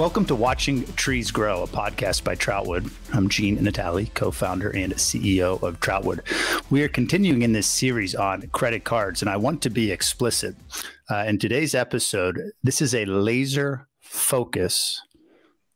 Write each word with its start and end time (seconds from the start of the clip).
Welcome 0.00 0.24
to 0.26 0.34
Watching 0.34 0.90
Trees 0.94 1.30
Grow, 1.30 1.62
a 1.62 1.66
podcast 1.66 2.24
by 2.24 2.34
Troutwood. 2.34 2.90
I'm 3.12 3.28
Gene 3.28 3.62
Natale, 3.62 4.06
co 4.14 4.30
founder 4.30 4.70
and 4.70 4.94
CEO 4.94 5.62
of 5.62 5.78
Troutwood. 5.80 6.20
We 6.70 6.82
are 6.82 6.88
continuing 6.88 7.42
in 7.42 7.52
this 7.52 7.66
series 7.66 8.14
on 8.14 8.48
credit 8.48 8.84
cards, 8.84 9.20
and 9.20 9.30
I 9.30 9.36
want 9.36 9.60
to 9.60 9.68
be 9.68 9.90
explicit. 9.90 10.56
Uh, 11.10 11.24
in 11.28 11.38
today's 11.38 11.74
episode, 11.74 12.40
this 12.62 12.80
is 12.80 12.94
a 12.94 13.04
laser 13.04 13.88
focus 14.00 15.02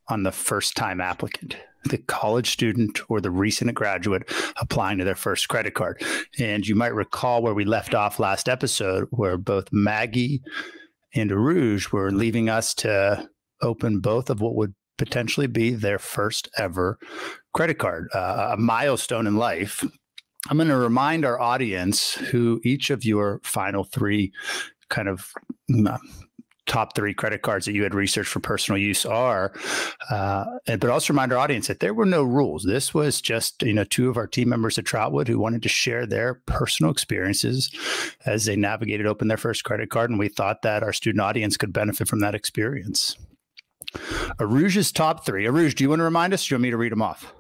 on 0.09 0.23
the 0.23 0.33
first 0.33 0.75
time 0.75 1.03
applicant 1.03 1.59
the 1.85 1.99
college 1.99 2.51
student 2.51 3.01
or 3.11 3.21
the 3.21 3.31
recent 3.31 3.75
graduate 3.75 4.23
applying 4.57 4.97
to 4.97 5.05
their 5.05 5.15
first 5.15 5.51
credit 5.51 5.75
card. 5.75 6.03
And 6.39 6.67
you 6.67 6.75
might 6.75 6.95
recall 6.95 7.43
where 7.43 7.53
we 7.53 7.67
left 7.67 7.95
off 7.95 8.19
last 8.19 8.49
episode, 8.49 9.07
where 9.11 9.37
both 9.37 9.71
Maggie 9.71 10.41
and 11.15 11.31
Rouge 11.31 11.93
were 11.93 12.11
leaving 12.11 12.49
us 12.49 12.73
to 12.77 13.29
open 13.65 14.01
both 14.01 14.31
of 14.31 14.41
what 14.41 14.55
would 14.55 14.75
potentially 14.99 15.47
be 15.47 15.71
their 15.71 15.99
first 15.99 16.49
ever 16.57 16.99
credit 17.53 17.79
card, 17.79 18.09
uh, 18.15 18.51
a 18.53 18.57
milestone 18.57 19.27
in 19.27 19.37
life. 19.37 19.85
I'm 20.49 20.59
going 20.59 20.69
to 20.69 20.77
remind 20.77 21.25
our 21.25 21.41
audience 21.41 22.15
who 22.15 22.61
each 22.65 22.91
of 22.91 23.05
your 23.05 23.41
final 23.43 23.85
three 23.85 24.33
kind 24.91 25.09
of 25.09 25.31
uh, 25.87 25.99
top 26.67 26.95
three 26.95 27.15
credit 27.15 27.43
cards 27.43 27.67
that 27.67 27.75
you 27.75 27.83
had 27.83 27.95
researched 27.95 28.31
for 28.31 28.41
personal 28.41 28.79
use 28.79 29.05
are. 29.05 29.53
Uh, 30.11 30.45
but 30.67 30.87
also 30.87 31.13
remind 31.13 31.33
our 31.33 31.39
audience 31.39 31.67
that 31.67 31.81
there 31.81 31.95
were 31.95 32.07
no 32.07 32.23
rules. 32.23 32.65
This 32.65 32.95
was 32.95 33.21
just 33.21 33.63
you 33.63 33.73
know 33.73 33.85
two 33.85 34.09
of 34.09 34.17
our 34.17 34.27
team 34.27 34.49
members 34.49 34.79
at 34.79 34.85
Troutwood 34.85 35.29
who 35.29 35.39
wanted 35.39 35.63
to 35.63 35.69
share 35.69 36.07
their 36.07 36.35
personal 36.47 36.93
experiences 36.93 37.71
as 38.27 38.45
they 38.45 38.57
navigated 38.57 39.07
open 39.07 39.29
their 39.29 39.37
first 39.37 39.65
credit 39.65 39.91
card, 39.91 40.11
and 40.11 40.19
we 40.19 40.29
thought 40.29 40.63
that 40.63 40.83
our 40.83 40.93
student 40.93 41.23
audience 41.23 41.57
could 41.57 41.73
benefit 41.73 42.09
from 42.09 42.21
that 42.21 42.35
experience. 42.35 43.17
Aruj's 44.41 44.93
top 44.93 45.25
three. 45.25 45.45
Aruj, 45.45 45.75
do 45.75 45.85
you 45.85 45.91
want 45.91 46.01
to 46.01 46.05
remind 46.05 46.33
us? 46.33 46.47
Do 46.47 46.55
you 46.55 46.57
want 46.57 46.63
me 46.63 46.71
to 46.71 46.77
read 46.77 46.93
them 46.93 47.03
off? 47.03 47.33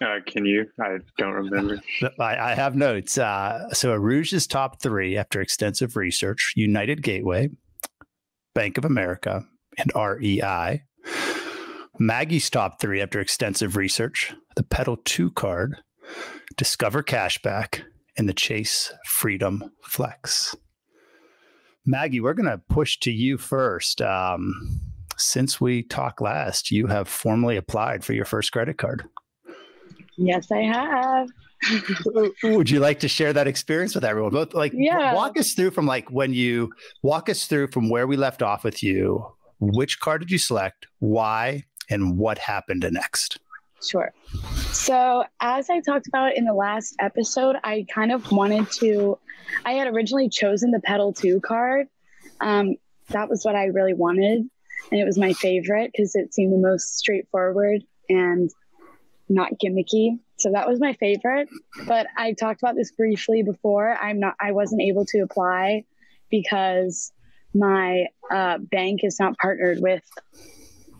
Uh, 0.00 0.18
can 0.26 0.44
you? 0.44 0.66
I 0.80 0.98
don't 1.16 1.32
remember. 1.32 1.80
I, 2.18 2.50
I 2.50 2.54
have 2.54 2.76
notes. 2.76 3.16
Uh, 3.16 3.70
so 3.72 3.92
Aruj's 3.92 4.46
top 4.46 4.80
three 4.80 5.16
after 5.16 5.40
extensive 5.40 5.96
research 5.96 6.52
United 6.54 7.02
Gateway, 7.02 7.50
Bank 8.54 8.76
of 8.78 8.84
America, 8.84 9.44
and 9.78 9.92
REI. 9.94 10.82
Maggie's 11.98 12.50
top 12.50 12.80
three 12.80 13.00
after 13.00 13.20
extensive 13.20 13.76
research 13.76 14.34
the 14.56 14.62
Petal 14.62 14.96
2 15.04 15.30
card, 15.32 15.76
Discover 16.56 17.02
Cashback, 17.02 17.82
and 18.16 18.28
the 18.28 18.34
Chase 18.34 18.92
Freedom 19.06 19.70
Flex. 19.82 20.56
Maggie, 21.84 22.20
we're 22.20 22.34
going 22.34 22.50
to 22.50 22.60
push 22.68 22.98
to 23.00 23.12
you 23.12 23.38
first. 23.38 24.02
Um, 24.02 24.80
since 25.16 25.60
we 25.60 25.82
talked 25.82 26.20
last, 26.20 26.70
you 26.70 26.86
have 26.86 27.08
formally 27.08 27.56
applied 27.56 28.04
for 28.04 28.12
your 28.12 28.24
first 28.24 28.52
credit 28.52 28.78
card. 28.78 29.08
Yes, 30.16 30.50
I 30.50 30.62
have. 30.62 31.28
Would 32.42 32.70
you 32.70 32.80
like 32.80 33.00
to 33.00 33.08
share 33.08 33.32
that 33.32 33.46
experience 33.46 33.94
with 33.94 34.04
everyone? 34.04 34.32
Both 34.32 34.54
like 34.54 34.72
yeah. 34.74 35.14
walk 35.14 35.38
us 35.38 35.54
through 35.54 35.70
from 35.70 35.86
like 35.86 36.10
when 36.10 36.32
you 36.32 36.72
walk 37.02 37.28
us 37.28 37.46
through 37.46 37.68
from 37.68 37.88
where 37.88 38.06
we 38.06 38.16
left 38.16 38.42
off 38.42 38.64
with 38.64 38.82
you. 38.82 39.26
Which 39.58 40.00
card 40.00 40.20
did 40.20 40.30
you 40.30 40.38
select? 40.38 40.86
Why? 40.98 41.64
And 41.88 42.18
what 42.18 42.38
happened 42.38 42.86
next? 42.90 43.38
Sure. 43.82 44.12
So, 44.72 45.24
as 45.40 45.70
I 45.70 45.80
talked 45.80 46.08
about 46.08 46.36
in 46.36 46.44
the 46.44 46.54
last 46.54 46.96
episode, 46.98 47.56
I 47.62 47.86
kind 47.92 48.10
of 48.10 48.30
wanted 48.32 48.70
to, 48.72 49.18
I 49.64 49.72
had 49.72 49.86
originally 49.86 50.28
chosen 50.28 50.72
the 50.72 50.80
Petal 50.80 51.12
2 51.12 51.40
card. 51.40 51.86
Um, 52.40 52.76
that 53.08 53.28
was 53.28 53.44
what 53.44 53.54
I 53.54 53.66
really 53.66 53.94
wanted 53.94 54.50
and 54.90 55.00
it 55.00 55.04
was 55.04 55.18
my 55.18 55.32
favorite 55.32 55.90
because 55.92 56.14
it 56.14 56.32
seemed 56.34 56.52
the 56.52 56.68
most 56.68 56.96
straightforward 56.96 57.82
and 58.08 58.50
not 59.28 59.52
gimmicky. 59.62 60.18
So 60.38 60.52
that 60.52 60.68
was 60.68 60.80
my 60.80 60.92
favorite. 60.94 61.48
But 61.86 62.06
I 62.16 62.32
talked 62.32 62.62
about 62.62 62.76
this 62.76 62.92
briefly 62.92 63.42
before. 63.42 63.96
I'm 63.96 64.20
not. 64.20 64.34
I 64.40 64.52
wasn't 64.52 64.82
able 64.82 65.04
to 65.06 65.20
apply 65.20 65.84
because 66.30 67.12
my 67.54 68.06
uh, 68.30 68.58
bank 68.58 69.00
is 69.02 69.18
not 69.18 69.36
partnered 69.38 69.80
with 69.80 70.04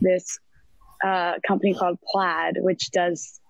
this 0.00 0.38
uh, 1.04 1.34
company 1.46 1.74
called 1.74 1.98
Plaid, 2.10 2.56
which 2.58 2.90
does 2.90 3.40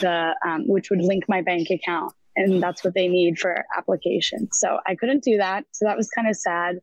the 0.00 0.34
um, 0.46 0.68
which 0.68 0.90
would 0.90 1.00
link 1.00 1.24
my 1.28 1.40
bank 1.40 1.68
account, 1.70 2.12
and 2.36 2.62
that's 2.62 2.84
what 2.84 2.94
they 2.94 3.08
need 3.08 3.38
for 3.38 3.64
application. 3.76 4.48
So 4.52 4.78
I 4.86 4.94
couldn't 4.94 5.24
do 5.24 5.38
that. 5.38 5.64
So 5.72 5.86
that 5.86 5.96
was 5.96 6.08
kind 6.10 6.28
of 6.28 6.36
sad. 6.36 6.80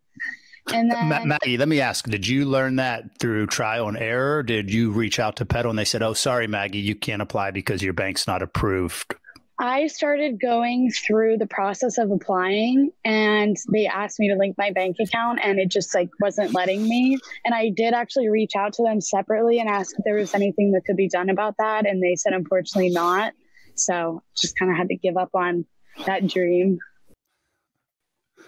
And 0.74 0.92
then, 0.92 1.28
Maggie, 1.28 1.58
let 1.58 1.68
me 1.68 1.81
ask: 1.81 2.08
Did 2.08 2.28
you 2.28 2.46
learn 2.46 2.75
that 2.78 3.20
through 3.20 3.47
trial 3.47 3.88
and 3.88 3.97
error? 3.97 4.44
Did 4.44 4.72
you 4.72 4.92
reach 4.92 5.20
out 5.20 5.36
to 5.38 5.46
Petal 5.46 5.70
and 5.70 5.80
they 5.80 5.86
said, 5.86 6.02
"Oh, 6.02 6.14
sorry, 6.14 6.47
Maggie, 6.47 6.80
you 6.80 6.96
can't 6.96 7.22
apply 7.22 7.52
because 7.52 7.81
your 7.81 7.94
bank's 7.94 8.28
not 8.28 8.42
approved"? 8.42 9.16
I 9.62 9.88
started 9.88 10.40
going 10.40 10.90
through 10.90 11.38
the 11.38 11.46
process 11.46 11.97
of 11.97 12.12
applying 12.12 12.92
and 13.03 13.58
they 13.74 13.88
asked 13.88 14.18
me 14.18 14.30
to 14.30 14.36
link 14.36 14.58
my 14.58 14.72
bank 14.72 14.96
account 15.02 15.42
and 15.44 15.59
it 15.59 15.68
just 15.68 15.94
like 15.94 16.09
wasn't 16.22 16.53
letting 16.53 16.88
me. 16.88 17.18
And 17.44 17.53
I 17.53 17.70
did 17.70 17.94
actually 17.94 18.30
reach 18.30 18.56
out 18.58 18.72
to 18.74 18.84
them 18.84 19.02
separately 19.02 19.59
and 19.59 19.68
ask 19.68 19.94
if 20.00 20.06
there 20.06 20.16
was 20.16 20.34
anything 20.34 20.72
that 20.72 20.86
could 20.86 20.96
be 20.96 21.09
done 21.09 21.30
about 21.30 21.56
that. 21.59 21.86
And 21.86 22.02
they 22.02 22.16
said, 22.16 22.31
unfortunately, 22.31 22.90
not. 22.90 23.34
So 23.76 24.24
just 24.38 24.58
kind 24.58 24.72
of 24.72 24.78
had 24.78 24.88
to 24.90 24.96
give 24.96 25.18
up 25.18 25.31
on 25.34 25.66
that 26.06 26.26
dream. 26.26 26.80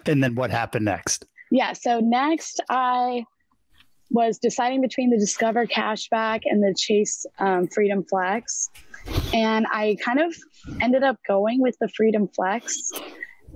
And 0.06 0.24
then 0.24 0.36
what 0.36 0.50
happened 0.50 0.86
next? 0.86 1.26
Yeah, 1.52 1.74
so 1.74 2.00
next 2.00 2.62
I 2.70 3.26
was 4.10 4.40
deciding 4.40 4.82
between 4.82 5.10
the 5.10 5.18
Discover 5.18 5.68
Cashback 5.68 6.42
and 6.46 6.62
the 6.64 6.76
Chase 6.78 7.26
um, 7.40 7.68
Freedom 7.68 8.04
Flex. 8.10 8.70
And 9.34 9.66
I 9.72 9.98
kind 10.04 10.20
of 10.20 10.36
ended 10.82 11.04
up 11.04 11.18
going 11.28 11.62
with 11.62 11.78
the 11.80 11.90
Freedom 11.96 12.28
Flex. 12.28 12.92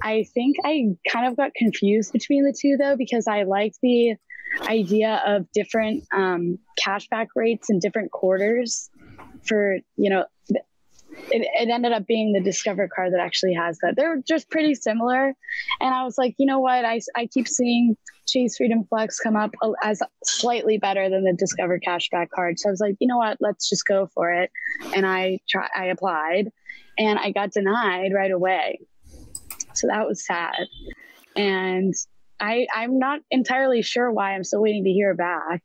I 0.01 0.25
think 0.33 0.57
I 0.63 0.95
kind 1.09 1.27
of 1.27 1.37
got 1.37 1.53
confused 1.55 2.11
between 2.11 2.43
the 2.43 2.55
two 2.57 2.77
though, 2.77 2.95
because 2.97 3.27
I 3.27 3.43
liked 3.43 3.77
the 3.81 4.15
idea 4.61 5.21
of 5.25 5.45
different 5.53 6.05
um, 6.13 6.59
cashback 6.79 7.27
rates 7.35 7.69
in 7.69 7.79
different 7.79 8.11
quarters 8.11 8.89
for, 9.43 9.77
you 9.97 10.09
know, 10.09 10.25
it, 11.31 11.47
it 11.59 11.69
ended 11.69 11.91
up 11.91 12.05
being 12.05 12.33
the 12.33 12.41
Discover 12.41 12.89
card 12.93 13.13
that 13.13 13.19
actually 13.19 13.53
has 13.53 13.77
that. 13.79 13.95
They're 13.95 14.21
just 14.27 14.49
pretty 14.49 14.75
similar. 14.75 15.33
And 15.79 15.93
I 15.93 16.03
was 16.03 16.17
like, 16.17 16.35
you 16.37 16.45
know 16.45 16.59
what? 16.59 16.85
I, 16.85 16.99
I 17.15 17.27
keep 17.27 17.47
seeing 17.47 17.97
Chase 18.27 18.57
Freedom 18.57 18.83
Flex 18.85 19.19
come 19.19 19.35
up 19.35 19.53
as 19.83 20.01
slightly 20.23 20.77
better 20.77 21.09
than 21.09 21.23
the 21.23 21.33
Discover 21.33 21.79
Cashback 21.79 22.29
card. 22.29 22.59
So 22.59 22.69
I 22.69 22.71
was 22.71 22.79
like, 22.79 22.95
you 22.99 23.07
know 23.07 23.17
what? 23.17 23.37
Let's 23.39 23.69
just 23.69 23.85
go 23.85 24.09
for 24.13 24.31
it. 24.31 24.51
And 24.95 25.05
I 25.05 25.39
try, 25.49 25.67
I 25.75 25.85
applied 25.85 26.51
and 26.97 27.19
I 27.19 27.31
got 27.31 27.51
denied 27.51 28.13
right 28.13 28.31
away. 28.31 28.79
So 29.73 29.87
that 29.87 30.07
was 30.07 30.25
sad. 30.25 30.55
And 31.35 31.93
I, 32.39 32.67
I'm 32.73 32.99
not 32.99 33.21
entirely 33.31 33.81
sure 33.81 34.11
why 34.11 34.33
I'm 34.33 34.43
still 34.43 34.61
waiting 34.61 34.83
to 34.83 34.91
hear 34.91 35.13
back. 35.13 35.61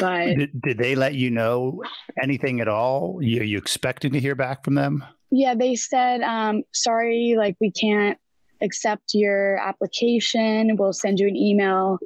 But 0.00 0.34
did, 0.36 0.62
did 0.62 0.78
they 0.78 0.94
let 0.94 1.14
you 1.14 1.30
know 1.30 1.82
anything 2.22 2.60
at 2.60 2.68
all? 2.68 3.18
You, 3.20 3.42
you 3.42 3.58
expecting 3.58 4.12
to 4.12 4.20
hear 4.20 4.34
back 4.34 4.64
from 4.64 4.74
them? 4.74 5.04
Yeah, 5.30 5.54
they 5.54 5.76
said, 5.76 6.20
um, 6.22 6.62
sorry, 6.72 7.34
like 7.38 7.56
we 7.60 7.70
can't 7.70 8.18
accept 8.60 9.14
your 9.14 9.56
application. 9.56 10.76
We'll 10.76 10.92
send 10.92 11.18
you 11.18 11.28
an 11.28 11.36
email 11.36 11.98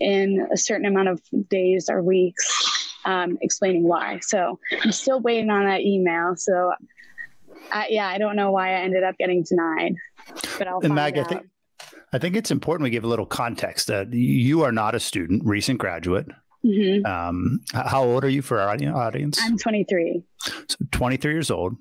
in 0.00 0.46
a 0.52 0.56
certain 0.56 0.86
amount 0.86 1.08
of 1.08 1.20
days 1.48 1.88
or 1.88 2.02
weeks 2.02 2.92
um, 3.04 3.38
explaining 3.40 3.84
why. 3.84 4.18
So 4.20 4.58
I'm 4.82 4.92
still 4.92 5.20
waiting 5.20 5.50
on 5.50 5.64
that 5.66 5.80
email. 5.80 6.34
So 6.36 6.72
I, 7.72 7.88
yeah, 7.90 8.08
I 8.08 8.18
don't 8.18 8.36
know 8.36 8.50
why 8.50 8.70
I 8.70 8.80
ended 8.80 9.04
up 9.04 9.16
getting 9.18 9.42
denied, 9.42 9.94
but 10.58 10.66
I'll 10.66 10.80
and 10.82 10.94
Mag. 10.94 11.18
I 11.18 11.24
think, 11.24 11.46
I 12.12 12.18
think 12.18 12.36
it's 12.36 12.50
important 12.50 12.84
we 12.84 12.90
give 12.90 13.04
a 13.04 13.08
little 13.08 13.26
context 13.26 13.86
that 13.86 14.12
you 14.12 14.62
are 14.62 14.72
not 14.72 14.94
a 14.94 15.00
student, 15.00 15.42
recent 15.44 15.78
graduate. 15.78 16.26
Mm-hmm. 16.64 17.04
Um, 17.04 17.60
how 17.72 18.04
old 18.04 18.24
are 18.24 18.28
you 18.28 18.42
for 18.42 18.60
our 18.60 18.68
audience? 18.70 19.38
I'm 19.42 19.58
23. 19.58 20.22
So 20.68 20.76
23 20.92 21.32
years 21.32 21.50
old. 21.50 21.76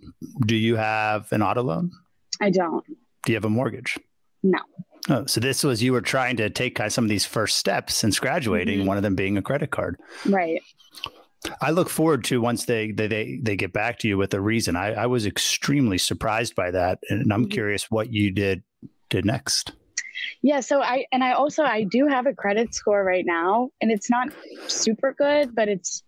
Do 0.45 0.55
you 0.55 0.75
have 0.75 1.31
an 1.31 1.43
auto 1.43 1.61
loan? 1.61 1.91
I 2.39 2.49
don't. 2.49 2.83
Do 3.25 3.31
you 3.31 3.35
have 3.35 3.45
a 3.45 3.49
mortgage? 3.49 3.99
No. 4.41 4.59
Oh, 5.09 5.25
so 5.25 5.39
this 5.39 5.63
was 5.63 5.81
you 5.81 5.93
were 5.93 6.01
trying 6.01 6.37
to 6.37 6.49
take 6.49 6.75
kind 6.75 6.87
of 6.87 6.93
some 6.93 7.05
of 7.05 7.09
these 7.09 7.25
first 7.25 7.57
steps 7.57 7.95
since 7.95 8.19
graduating, 8.19 8.79
mm-hmm. 8.79 8.87
one 8.87 8.97
of 8.97 9.03
them 9.03 9.15
being 9.15 9.37
a 9.37 9.41
credit 9.41 9.71
card. 9.71 9.97
Right. 10.25 10.61
I 11.59 11.71
look 11.71 11.89
forward 11.89 12.23
to 12.25 12.39
once 12.39 12.65
they 12.65 12.91
they 12.91 13.07
they, 13.07 13.39
they 13.41 13.55
get 13.55 13.73
back 13.73 13.99
to 13.99 14.07
you 14.07 14.17
with 14.17 14.33
a 14.33 14.41
reason. 14.41 14.75
I, 14.75 14.93
I 14.93 15.05
was 15.07 15.25
extremely 15.25 15.97
surprised 15.97 16.55
by 16.55 16.71
that, 16.71 16.99
and 17.09 17.31
I'm 17.33 17.43
mm-hmm. 17.43 17.51
curious 17.51 17.89
what 17.89 18.11
you 18.13 18.31
did 18.31 18.63
did 19.09 19.25
next. 19.25 19.73
Yeah, 20.43 20.61
so 20.61 20.81
I 20.81 21.05
and 21.11 21.23
I 21.23 21.33
also 21.33 21.63
I 21.63 21.83
do 21.83 22.07
have 22.07 22.25
a 22.25 22.33
credit 22.33 22.73
score 22.73 23.03
right 23.03 23.25
now 23.25 23.69
and 23.79 23.91
it's 23.91 24.09
not 24.09 24.29
super 24.67 25.13
good, 25.17 25.55
but 25.55 25.67
it's 25.67 26.03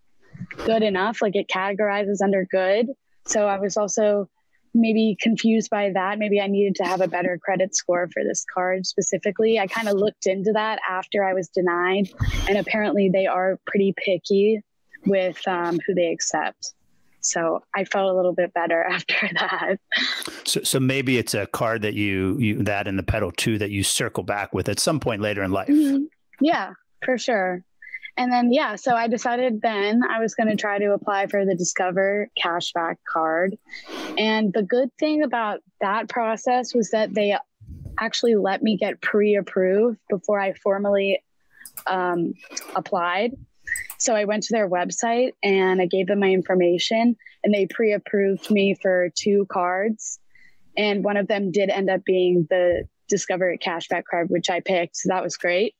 good 0.64 0.82
enough 0.82 1.22
like 1.22 1.36
it 1.36 1.46
categorizes 1.48 2.18
under 2.22 2.46
good. 2.50 2.88
So 3.26 3.46
I 3.46 3.58
was 3.58 3.76
also 3.76 4.28
maybe 4.74 5.16
confused 5.20 5.70
by 5.70 5.90
that. 5.94 6.18
Maybe 6.18 6.40
I 6.40 6.48
needed 6.48 6.74
to 6.76 6.84
have 6.84 7.00
a 7.00 7.06
better 7.06 7.38
credit 7.42 7.76
score 7.76 8.08
for 8.12 8.24
this 8.24 8.44
card 8.52 8.86
specifically. 8.86 9.60
I 9.60 9.68
kind 9.68 9.88
of 9.88 9.94
looked 9.94 10.26
into 10.26 10.52
that 10.52 10.80
after 10.88 11.24
I 11.24 11.32
was 11.32 11.48
denied 11.48 12.08
and 12.48 12.58
apparently 12.58 13.08
they 13.12 13.26
are 13.26 13.60
pretty 13.66 13.94
picky 13.96 14.60
with 15.06 15.46
um, 15.46 15.78
who 15.86 15.94
they 15.94 16.10
accept. 16.12 16.74
So 17.24 17.62
I 17.74 17.84
felt 17.84 18.10
a 18.10 18.14
little 18.14 18.34
bit 18.34 18.52
better 18.54 18.82
after 18.90 19.28
that. 19.34 19.78
So, 20.44 20.62
so 20.62 20.78
maybe 20.78 21.18
it's 21.18 21.34
a 21.34 21.46
card 21.46 21.82
that 21.82 21.94
you 21.94 22.38
you 22.38 22.62
that 22.64 22.86
in 22.86 22.96
the 22.96 23.02
Petal 23.02 23.32
2 23.32 23.58
that 23.58 23.70
you 23.70 23.82
circle 23.82 24.22
back 24.22 24.54
with 24.54 24.68
at 24.68 24.78
some 24.78 25.00
point 25.00 25.22
later 25.22 25.42
in 25.42 25.50
life. 25.50 25.68
Mm-hmm. 25.68 26.04
Yeah, 26.40 26.72
for 27.04 27.18
sure. 27.18 27.64
And 28.16 28.32
then 28.32 28.52
yeah, 28.52 28.76
so 28.76 28.94
I 28.94 29.08
decided 29.08 29.60
then 29.60 30.02
I 30.08 30.20
was 30.20 30.34
going 30.34 30.48
to 30.48 30.56
try 30.56 30.78
to 30.78 30.92
apply 30.92 31.26
for 31.26 31.44
the 31.44 31.56
Discover 31.56 32.30
cashback 32.40 32.96
card. 33.08 33.56
And 34.16 34.52
the 34.52 34.62
good 34.62 34.90
thing 34.98 35.22
about 35.22 35.60
that 35.80 36.08
process 36.08 36.74
was 36.74 36.90
that 36.90 37.12
they 37.12 37.36
actually 37.98 38.36
let 38.36 38.62
me 38.62 38.76
get 38.76 39.00
pre-approved 39.00 39.98
before 40.08 40.38
I 40.38 40.52
formally 40.52 41.22
um, 41.86 42.34
applied. 42.76 43.32
So 43.98 44.14
I 44.14 44.24
went 44.24 44.42
to 44.44 44.52
their 44.52 44.68
website 44.68 45.32
and 45.42 45.80
I 45.80 45.86
gave 45.86 46.06
them 46.06 46.20
my 46.20 46.30
information, 46.30 47.16
and 47.42 47.54
they 47.54 47.66
pre 47.66 47.92
approved 47.92 48.50
me 48.50 48.76
for 48.80 49.10
two 49.16 49.46
cards. 49.50 50.18
And 50.76 51.04
one 51.04 51.16
of 51.16 51.28
them 51.28 51.52
did 51.52 51.70
end 51.70 51.88
up 51.88 52.04
being 52.04 52.46
the 52.50 52.84
Discover 53.08 53.56
cashback 53.58 54.04
card, 54.10 54.28
which 54.30 54.50
I 54.50 54.60
picked. 54.60 54.96
So 54.96 55.08
that 55.10 55.22
was 55.22 55.36
great. 55.36 55.74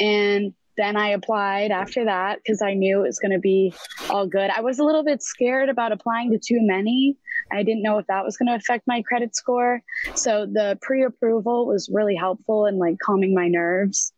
And 0.00 0.54
then 0.76 0.96
I 0.96 1.10
applied 1.10 1.70
after 1.70 2.04
that 2.06 2.38
because 2.38 2.60
I 2.60 2.74
knew 2.74 3.00
it 3.00 3.06
was 3.06 3.18
going 3.18 3.32
to 3.32 3.38
be 3.38 3.74
all 4.10 4.26
good. 4.26 4.50
I 4.50 4.60
was 4.60 4.78
a 4.78 4.84
little 4.84 5.04
bit 5.04 5.22
scared 5.22 5.68
about 5.68 5.92
applying 5.92 6.32
to 6.32 6.38
too 6.38 6.58
many. 6.60 7.16
I 7.52 7.62
didn't 7.62 7.82
know 7.82 7.98
if 7.98 8.06
that 8.08 8.24
was 8.24 8.36
going 8.36 8.48
to 8.48 8.54
affect 8.54 8.86
my 8.86 9.02
credit 9.02 9.36
score. 9.36 9.82
So 10.14 10.46
the 10.46 10.78
pre 10.82 11.04
approval 11.04 11.66
was 11.66 11.88
really 11.92 12.16
helpful 12.16 12.66
in 12.66 12.78
like 12.78 12.98
calming 12.98 13.34
my 13.34 13.48
nerves. 13.48 14.12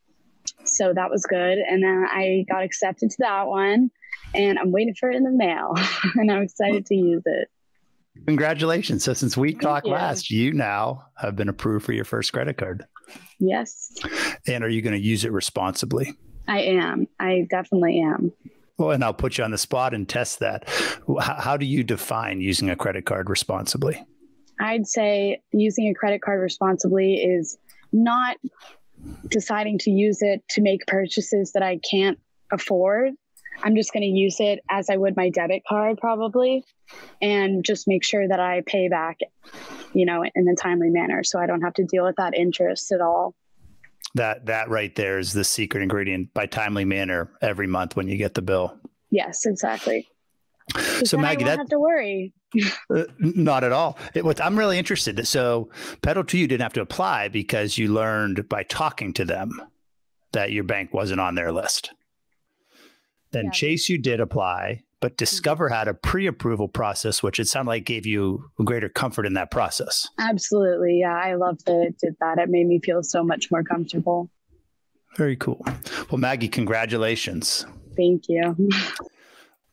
So 0.76 0.92
that 0.94 1.10
was 1.10 1.24
good. 1.26 1.58
And 1.58 1.82
then 1.82 2.06
I 2.10 2.44
got 2.48 2.62
accepted 2.62 3.10
to 3.10 3.16
that 3.20 3.46
one 3.46 3.90
and 4.34 4.58
I'm 4.58 4.72
waiting 4.72 4.94
for 4.94 5.10
it 5.10 5.16
in 5.16 5.24
the 5.24 5.30
mail 5.30 5.74
and 6.14 6.30
I'm 6.30 6.42
excited 6.42 6.86
to 6.86 6.94
use 6.94 7.22
it. 7.26 7.48
Congratulations. 8.26 9.04
So 9.04 9.12
since 9.12 9.36
we 9.36 9.52
Thank 9.52 9.62
talked 9.62 9.86
you. 9.86 9.92
last, 9.92 10.30
you 10.30 10.52
now 10.52 11.06
have 11.16 11.36
been 11.36 11.48
approved 11.48 11.84
for 11.84 11.92
your 11.92 12.04
first 12.04 12.32
credit 12.32 12.56
card. 12.56 12.86
Yes. 13.38 13.94
And 14.46 14.64
are 14.64 14.68
you 14.68 14.82
going 14.82 14.98
to 14.98 15.04
use 15.04 15.24
it 15.24 15.32
responsibly? 15.32 16.14
I 16.48 16.60
am. 16.62 17.08
I 17.20 17.46
definitely 17.50 18.00
am. 18.00 18.32
Well, 18.78 18.90
and 18.90 19.02
I'll 19.02 19.14
put 19.14 19.38
you 19.38 19.44
on 19.44 19.50
the 19.50 19.58
spot 19.58 19.94
and 19.94 20.08
test 20.08 20.40
that. 20.40 20.68
How 21.20 21.56
do 21.56 21.66
you 21.66 21.82
define 21.82 22.40
using 22.40 22.70
a 22.70 22.76
credit 22.76 23.06
card 23.06 23.30
responsibly? 23.30 24.04
I'd 24.60 24.86
say 24.86 25.42
using 25.52 25.88
a 25.88 25.94
credit 25.94 26.22
card 26.22 26.40
responsibly 26.40 27.14
is 27.14 27.58
not 27.92 28.36
deciding 29.28 29.78
to 29.80 29.90
use 29.90 30.18
it 30.20 30.42
to 30.50 30.62
make 30.62 30.86
purchases 30.86 31.52
that 31.52 31.62
I 31.62 31.78
can't 31.88 32.18
afford. 32.52 33.12
I'm 33.62 33.74
just 33.74 33.92
going 33.92 34.02
to 34.02 34.08
use 34.08 34.36
it 34.38 34.60
as 34.70 34.90
I 34.90 34.96
would 34.96 35.16
my 35.16 35.30
debit 35.30 35.62
card 35.68 35.98
probably 35.98 36.64
and 37.22 37.64
just 37.64 37.88
make 37.88 38.04
sure 38.04 38.28
that 38.28 38.38
I 38.38 38.62
pay 38.66 38.88
back, 38.88 39.18
you 39.94 40.04
know, 40.04 40.22
in 40.22 40.48
a 40.48 40.54
timely 40.54 40.90
manner 40.90 41.24
so 41.24 41.38
I 41.38 41.46
don't 41.46 41.62
have 41.62 41.74
to 41.74 41.84
deal 41.84 42.04
with 42.04 42.16
that 42.16 42.36
interest 42.36 42.92
at 42.92 43.00
all. 43.00 43.34
That 44.14 44.46
that 44.46 44.70
right 44.70 44.94
there 44.94 45.18
is 45.18 45.32
the 45.32 45.44
secret 45.44 45.82
ingredient 45.82 46.32
by 46.32 46.46
timely 46.46 46.84
manner 46.84 47.30
every 47.42 47.66
month 47.66 47.96
when 47.96 48.08
you 48.08 48.16
get 48.16 48.34
the 48.34 48.42
bill. 48.42 48.78
Yes, 49.10 49.46
exactly. 49.46 50.08
So 51.04 51.18
Maggie, 51.18 51.44
that 51.44 51.58
have 51.58 51.68
to 51.68 51.78
worry. 51.78 52.32
uh, 52.94 53.04
not 53.18 53.64
at 53.64 53.72
all. 53.72 53.98
It, 54.14 54.24
what, 54.24 54.40
I'm 54.40 54.58
really 54.58 54.78
interested. 54.78 55.26
So 55.26 55.70
Petal 56.02 56.24
2 56.24 56.38
you 56.38 56.46
didn't 56.46 56.62
have 56.62 56.72
to 56.74 56.80
apply 56.80 57.28
because 57.28 57.78
you 57.78 57.92
learned 57.92 58.48
by 58.48 58.62
talking 58.62 59.12
to 59.14 59.24
them 59.24 59.60
that 60.32 60.52
your 60.52 60.64
bank 60.64 60.92
wasn't 60.92 61.20
on 61.20 61.34
their 61.34 61.52
list. 61.52 61.92
Then 63.32 63.46
yeah. 63.46 63.50
Chase, 63.50 63.88
you 63.88 63.98
did 63.98 64.20
apply, 64.20 64.82
but 65.00 65.12
mm-hmm. 65.12 65.16
Discover 65.16 65.68
had 65.68 65.88
a 65.88 65.94
pre-approval 65.94 66.68
process, 66.68 67.22
which 67.22 67.40
it 67.40 67.48
sounded 67.48 67.70
like 67.70 67.84
gave 67.84 68.06
you 68.06 68.50
greater 68.64 68.88
comfort 68.88 69.26
in 69.26 69.34
that 69.34 69.50
process. 69.50 70.08
Absolutely, 70.18 71.00
yeah, 71.00 71.14
I 71.14 71.34
loved 71.34 71.66
that 71.66 71.80
it 71.82 71.98
did 71.98 72.16
that. 72.20 72.38
It 72.38 72.48
made 72.48 72.66
me 72.66 72.80
feel 72.82 73.02
so 73.02 73.24
much 73.24 73.50
more 73.50 73.62
comfortable. 73.62 74.30
Very 75.16 75.36
cool. 75.36 75.64
Well, 76.10 76.18
Maggie, 76.18 76.48
congratulations. 76.48 77.66
Thank 77.96 78.24
you. 78.28 78.68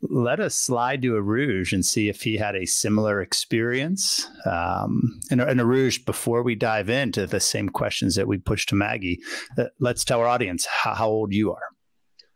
let 0.10 0.40
us 0.40 0.56
slide 0.56 1.02
to 1.02 1.16
a 1.16 1.22
Rouge 1.22 1.74
and 1.74 1.86
see 1.86 2.10
if 2.10 2.22
he 2.22 2.38
had 2.38 2.56
a 2.56 2.66
similar 2.66 3.22
experience. 3.22 4.28
Um, 4.46 5.20
and, 5.32 5.42
and 5.42 5.60
Aruj, 5.60 6.06
before 6.06 6.44
we 6.44 6.56
dive 6.56 6.90
into 6.90 7.26
the 7.26 7.40
same 7.40 7.70
questions 7.70 8.16
that 8.16 8.28
we 8.28 8.38
pushed 8.38 8.70
to 8.70 8.76
Maggie, 8.76 9.20
uh, 9.58 9.66
let's 9.80 10.04
tell 10.04 10.20
our 10.20 10.28
audience 10.28 10.66
how, 10.66 10.94
how 10.94 11.10
old 11.10 11.34
you 11.34 11.54
are. 11.54 11.64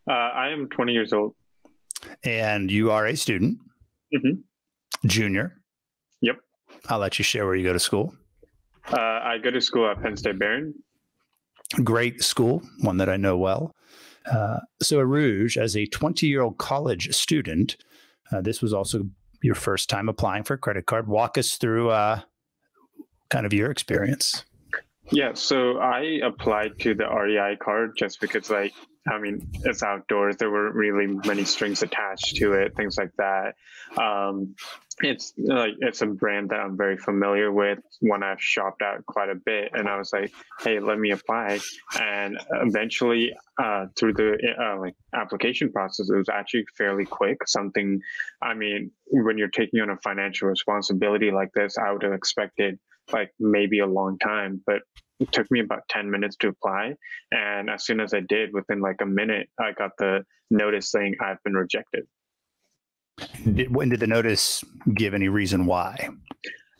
Uh, 0.09 0.13
I 0.33 0.49
am 0.49 0.69
20 0.69 0.93
years 0.93 1.11
old. 1.13 1.35
And 2.23 2.71
you 2.71 2.91
are 2.91 3.05
a 3.05 3.17
student, 3.17 3.57
mm-hmm. 4.15 5.07
junior. 5.07 5.57
Yep. 6.21 6.37
I'll 6.87 6.99
let 6.99 7.19
you 7.19 7.23
share 7.23 7.45
where 7.45 7.55
you 7.55 7.63
go 7.63 7.73
to 7.73 7.79
school. 7.79 8.13
Uh, 8.91 8.99
I 8.99 9.37
go 9.43 9.51
to 9.51 9.59
school 9.59 9.89
at 9.89 10.01
Penn 10.01 10.15
State 10.15 10.39
Behrend. 10.39 10.73
Great 11.83 12.23
school, 12.23 12.61
one 12.81 12.97
that 12.97 13.09
I 13.09 13.17
know 13.17 13.37
well. 13.37 13.75
Uh, 14.31 14.59
so, 14.81 14.97
Aruj, 14.97 15.57
as 15.57 15.75
a 15.75 15.85
20 15.85 16.27
year 16.27 16.41
old 16.41 16.57
college 16.57 17.13
student, 17.15 17.77
uh, 18.31 18.41
this 18.41 18.61
was 18.61 18.73
also 18.73 19.03
your 19.41 19.55
first 19.55 19.89
time 19.89 20.09
applying 20.09 20.43
for 20.43 20.55
a 20.55 20.57
credit 20.57 20.85
card. 20.85 21.07
Walk 21.07 21.37
us 21.37 21.55
through 21.55 21.89
uh, 21.89 22.21
kind 23.29 23.45
of 23.45 23.53
your 23.53 23.71
experience. 23.71 24.43
Yeah, 25.11 25.33
so 25.33 25.77
I 25.77 26.19
applied 26.23 26.79
to 26.79 26.93
the 26.93 27.07
REI 27.07 27.57
card 27.57 27.93
just 27.97 28.19
because, 28.19 28.49
like, 28.49 28.73
I 29.09 29.19
mean, 29.19 29.47
it's 29.63 29.83
outdoors. 29.83 30.35
There 30.37 30.51
weren't 30.51 30.75
really 30.75 31.07
many 31.07 31.45
strings 31.45 31.81
attached 31.81 32.35
to 32.37 32.53
it, 32.53 32.75
things 32.75 32.97
like 32.97 33.11
that. 33.17 33.55
Um, 33.97 34.55
it's 34.99 35.33
like 35.37 35.75
it's 35.79 36.01
a 36.01 36.07
brand 36.07 36.49
that 36.49 36.59
I'm 36.59 36.75
very 36.75 36.97
familiar 36.97 37.51
with, 37.51 37.79
one 37.99 38.23
I've 38.23 38.41
shopped 38.41 38.81
at 38.81 39.05
quite 39.05 39.29
a 39.29 39.35
bit, 39.35 39.71
and 39.73 39.87
I 39.87 39.97
was 39.97 40.11
like, 40.11 40.33
"Hey, 40.59 40.79
let 40.79 40.97
me 40.97 41.11
apply." 41.11 41.59
And 41.99 42.39
eventually, 42.51 43.31
uh, 43.63 43.85
through 43.95 44.13
the 44.13 44.37
uh, 44.59 44.79
like 44.79 44.95
application 45.13 45.71
process, 45.71 46.09
it 46.09 46.15
was 46.15 46.29
actually 46.29 46.65
fairly 46.75 47.05
quick. 47.05 47.47
Something, 47.47 48.01
I 48.41 48.55
mean, 48.55 48.91
when 49.05 49.37
you're 49.37 49.49
taking 49.49 49.79
on 49.81 49.91
a 49.91 49.97
financial 49.97 50.49
responsibility 50.49 51.29
like 51.31 51.51
this, 51.53 51.77
I 51.77 51.91
would 51.91 52.01
have 52.01 52.13
expected 52.13 52.79
like 53.11 53.31
maybe 53.39 53.79
a 53.79 53.85
long 53.85 54.17
time, 54.19 54.61
but 54.65 54.81
it 55.19 55.31
took 55.31 55.49
me 55.49 55.59
about 55.59 55.81
10 55.89 56.09
minutes 56.11 56.35
to 56.37 56.49
apply. 56.49 56.93
And 57.31 57.69
as 57.69 57.85
soon 57.85 57.99
as 57.99 58.13
I 58.13 58.21
did, 58.21 58.53
within 58.53 58.81
like 58.81 58.97
a 59.01 59.05
minute, 59.05 59.49
I 59.59 59.71
got 59.71 59.91
the 59.97 60.23
notice 60.51 60.91
saying 60.91 61.15
I've 61.23 61.41
been 61.43 61.55
rejected. 61.55 62.05
Did, 63.51 63.73
when 63.73 63.89
did 63.89 63.99
the 63.99 64.07
notice 64.07 64.63
give 64.93 65.13
any 65.13 65.27
reason 65.27 65.65
why? 65.65 66.09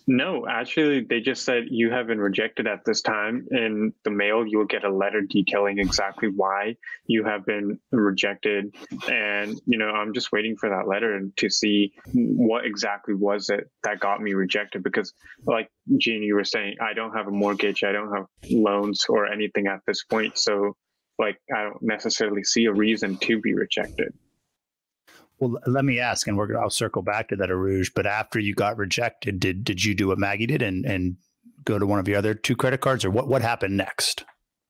No, 0.10 0.48
actually, 0.48 1.02
they 1.02 1.20
just 1.20 1.44
said 1.44 1.66
you 1.70 1.92
have 1.92 2.08
been 2.08 2.22
rejected 2.22 2.66
at 2.66 2.86
this 2.86 3.02
time. 3.02 3.46
In 3.52 3.94
the 4.06 4.10
mail, 4.10 4.48
you 4.48 4.58
will 4.58 4.66
get 4.66 4.86
a 4.86 4.90
letter 4.90 5.22
detailing 5.22 5.80
exactly 5.80 6.30
why 6.30 6.78
you 7.08 7.26
have 7.26 7.46
been 7.46 7.78
rejected. 7.92 8.74
And, 9.12 9.60
you 9.66 9.78
know, 9.78 9.90
I'm 9.90 10.14
just 10.14 10.32
waiting 10.32 10.56
for 10.56 10.70
that 10.70 10.88
letter 10.88 11.28
to 11.36 11.50
see 11.50 11.92
what 12.14 12.66
exactly 12.66 13.16
was 13.16 13.50
it 13.50 13.70
that 13.84 14.00
got 14.00 14.22
me 14.22 14.34
rejected. 14.34 14.82
Because, 14.82 15.14
like 15.46 15.70
Gene, 15.98 16.24
you 16.24 16.36
were 16.36 16.46
saying, 16.46 16.78
I 16.82 16.94
don't 16.94 17.14
have 17.14 17.28
a 17.28 17.32
mortgage, 17.32 17.84
I 17.84 17.92
don't 17.92 18.16
have 18.16 18.28
loans 18.50 19.08
or 19.10 19.28
anything 19.28 19.68
at 19.68 19.82
this 19.86 20.06
point. 20.06 20.38
So, 20.38 20.78
like, 21.20 21.38
I 21.54 21.64
don't 21.64 21.82
necessarily 21.82 22.46
see 22.46 22.64
a 22.64 22.74
reason 22.74 23.18
to 23.18 23.42
be 23.42 23.54
rejected. 23.54 24.14
Well, 25.40 25.60
let 25.68 25.86
me 25.86 26.00
ask, 26.00 26.28
and 26.28 26.38
we're 26.38 26.58
I'll 26.58 26.70
circle 26.70 27.02
back 27.02 27.30
to 27.30 27.36
that, 27.36 27.50
Aruj. 27.50 27.92
But 27.96 28.08
after 28.08 28.40
you 28.40 28.56
got 28.56 28.78
rejected, 28.78 29.40
did 29.40 29.64
did 29.64 29.84
you 29.84 29.94
do 29.94 30.08
what 30.08 30.18
Maggie 30.18 30.48
did 30.48 30.62
and 30.62 30.86
and 30.86 31.18
go 31.64 31.78
to 31.78 31.86
one 31.86 32.00
of 32.00 32.08
your 32.08 32.18
other 32.18 32.34
two 32.34 32.56
credit 32.56 32.82
cards, 32.82 33.06
or 33.06 33.12
what 33.12 33.28
what 33.28 33.42
happened 33.42 33.78
next? 33.78 34.26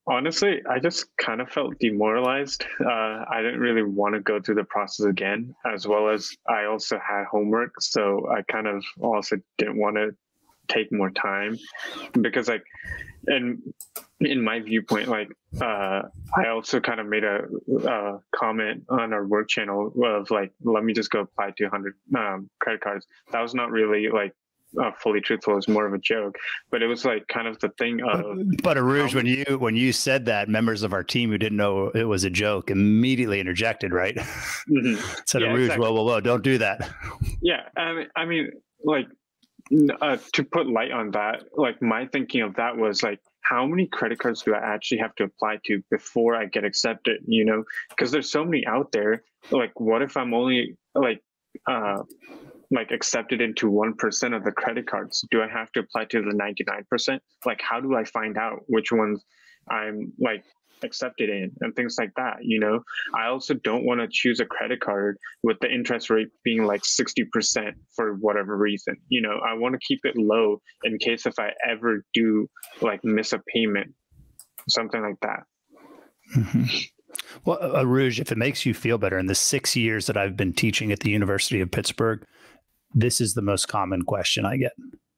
Honestly, 0.10 0.62
I 0.70 0.80
just 0.80 1.06
kind 1.18 1.42
of 1.42 1.50
felt 1.50 1.78
demoralized. 1.80 2.64
Uh, 2.80 3.26
I 3.30 3.42
didn't 3.42 3.60
really 3.60 3.84
want 3.84 4.16
to 4.16 4.22
go 4.22 4.40
through 4.42 4.56
the 4.56 4.64
process 4.64 5.06
again, 5.06 5.54
as 5.66 5.86
well 5.86 6.10
as 6.10 6.32
I 6.48 6.64
also 6.64 6.98
had 6.98 7.26
homework, 7.30 7.74
so 7.82 8.26
I 8.32 8.42
kind 8.50 8.68
of 8.68 8.86
also 9.02 9.36
didn't 9.58 9.78
want 9.78 9.98
to 9.98 10.16
take 10.68 10.92
more 10.92 11.10
time 11.12 11.58
because 12.22 12.48
like 12.48 12.64
and 13.28 13.62
in 14.20 14.44
my 14.44 14.60
viewpoint 14.60 15.08
like 15.08 15.30
uh 15.62 16.02
i 16.36 16.48
also 16.48 16.80
kind 16.80 17.00
of 17.00 17.08
made 17.08 17.24
a, 17.24 17.42
a 17.86 18.20
comment 18.36 18.84
on 18.90 19.14
our 19.14 19.26
work 19.26 19.48
channel 19.48 19.92
of 20.04 20.30
like 20.32 20.52
let 20.64 20.84
me 20.84 20.94
just 20.94 21.10
go 21.10 21.22
apply 21.22 21.52
to 21.58 21.64
100 21.66 21.94
um, 22.16 22.50
credit 22.60 22.82
cards 22.82 23.06
that 23.32 23.42
was 23.42 23.54
not 23.54 23.70
really 23.72 24.10
like 24.10 24.34
uh, 24.82 24.92
fully 25.02 25.22
truthful. 25.22 25.54
It 25.54 25.58
was 25.58 25.68
more 25.68 25.86
of 25.86 25.94
a 25.94 25.98
joke, 25.98 26.38
but 26.70 26.82
it 26.82 26.88
was 26.88 27.06
like 27.06 27.28
kind 27.28 27.48
of 27.48 27.60
the 27.60 27.70
thing 27.78 28.02
of. 28.04 28.38
But 28.64 28.78
Aruj, 28.78 29.16
when 29.16 29.26
you 29.26 29.58
when 29.58 29.76
you 29.76 29.94
said 29.94 30.26
that, 30.26 30.50
members 30.50 30.84
of 30.84 30.94
our 30.94 31.04
team 31.04 31.30
who 31.30 31.38
didn't 31.38 31.58
know 31.58 31.90
it 31.90 32.04
was 32.04 32.24
a 32.24 32.30
joke 32.30 32.70
immediately 32.70 33.40
interjected, 33.40 33.94
right? 33.94 34.16
Mm-hmm. 34.16 34.96
said, 35.26 35.42
yeah, 35.42 35.48
Aruj, 35.48 35.62
exactly. 35.62 35.86
whoa, 35.86 35.94
whoa, 35.94 36.04
whoa, 36.04 36.20
don't 36.20 36.44
do 36.44 36.58
that. 36.58 36.90
Yeah, 37.42 37.62
I 37.76 37.94
mean, 37.94 38.08
I 38.16 38.26
mean, 38.26 38.52
like 38.84 39.08
uh, 40.02 40.18
to 40.34 40.44
put 40.44 40.68
light 40.68 40.92
on 40.92 41.12
that, 41.12 41.44
like 41.56 41.82
my 41.82 42.06
thinking 42.08 42.42
of 42.42 42.56
that 42.56 42.76
was 42.78 43.04
like, 43.04 43.20
how 43.42 43.66
many 43.66 43.88
credit 43.88 44.20
cards 44.20 44.42
do 44.42 44.54
I 44.54 44.60
actually 44.60 44.98
have 44.98 45.16
to 45.16 45.24
apply 45.24 45.60
to 45.66 45.82
before 45.90 46.36
I 46.36 46.46
get 46.46 46.66
accepted? 46.66 47.22
You 47.26 47.46
know, 47.46 47.64
because 47.90 48.12
there's 48.12 48.30
so 48.30 48.44
many 48.44 48.66
out 48.66 48.92
there. 48.92 49.24
Like, 49.52 49.80
what 49.80 50.02
if 50.02 50.18
I'm 50.18 50.34
only 50.34 50.78
like 50.96 51.22
uh 51.68 52.04
like 52.70 52.92
accepted 52.92 53.40
into 53.42 53.72
1% 53.72 54.36
of 54.36 54.44
the 54.44 54.52
credit 54.52 54.88
cards 54.88 55.26
do 55.32 55.42
i 55.42 55.48
have 55.48 55.72
to 55.72 55.80
apply 55.80 56.06
to 56.06 56.22
the 56.22 56.32
99% 56.32 57.20
like 57.46 57.62
how 57.62 57.80
do 57.80 57.96
i 57.96 58.04
find 58.04 58.38
out 58.38 58.60
which 58.68 58.92
ones 58.92 59.24
i'm 59.70 60.12
like 60.20 60.44
accepted 60.84 61.30
in 61.30 61.52
and 61.62 61.76
things 61.76 61.96
like 62.00 62.12
that 62.16 62.38
you 62.42 62.60
know? 62.60 62.82
I 63.16 63.28
also 63.28 63.54
don't 63.54 63.86
want 63.86 64.02
to 64.02 64.08
choose 64.10 64.40
a 64.40 64.46
credit 64.46 64.80
card 64.80 65.18
with 65.44 65.58
the 65.62 65.72
interest 65.72 66.10
rate 66.10 66.30
being 66.44 66.66
like 66.66 66.82
60% 66.84 67.74
for 67.96 68.16
whatever 68.16 68.58
reason 68.58 68.98
you 69.10 69.22
know? 69.22 69.40
I 69.46 69.54
want 69.54 69.74
to 69.74 69.80
keep 69.86 70.00
it 70.04 70.16
low 70.18 70.62
in 70.84 70.98
case 70.98 71.26
if 71.26 71.40
i 71.40 71.52
ever 71.68 72.04
do 72.14 72.48
like 72.82 73.04
miss 73.04 73.34
a 73.34 73.42
payment 73.54 73.94
something 74.70 75.02
like 75.02 75.20
that. 75.22 75.44
Mm-hmm. 76.36 76.64
well 77.46 77.58
uh, 77.62 77.84
Aruj, 77.84 78.20
if 78.20 78.32
it 78.32 78.38
makes 78.38 78.66
you 78.66 78.74
feel 78.74 78.98
better 78.98 79.18
in 79.18 79.28
the 79.28 79.36
six 79.36 79.76
years 79.76 80.08
that 80.08 80.18
i've 80.18 80.36
been 80.36 80.52
teaching 80.52 80.92
at 80.92 81.00
the 81.00 81.10
university 81.10 81.62
of 81.62 81.72
pittsburgh 81.72 82.26
this 82.94 83.22
is 83.22 83.34
the 83.34 83.42
most 83.42 83.68
common 83.68 84.02
question 84.02 84.46
i 84.46 84.58
get 84.58 84.74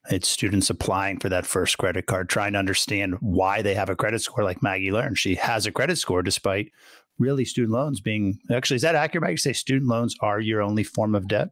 it's 0.09 0.27
students 0.27 0.69
applying 0.69 1.19
for 1.19 1.29
that 1.29 1.45
first 1.45 1.77
credit 1.77 2.05
card, 2.05 2.29
trying 2.29 2.53
to 2.53 2.59
understand 2.59 3.15
why 3.19 3.61
they 3.61 3.73
have 3.73 3.89
a 3.89 3.95
credit 3.95 4.21
score 4.21 4.43
like 4.43 4.63
Maggie 4.63 4.91
learned. 4.91 5.17
She 5.17 5.35
has 5.35 5.65
a 5.65 5.71
credit 5.71 5.97
score 5.97 6.23
despite 6.23 6.71
really 7.17 7.45
student 7.45 7.73
loans 7.73 7.99
being 7.99 8.39
actually, 8.51 8.77
is 8.77 8.81
that 8.81 8.95
accurate? 8.95 9.23
Maggie 9.23 9.37
say 9.37 9.53
student 9.53 9.89
loans 9.89 10.15
are 10.21 10.39
your 10.39 10.61
only 10.61 10.83
form 10.83 11.15
of 11.15 11.27
debt? 11.27 11.49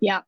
Yeah. 0.00 0.22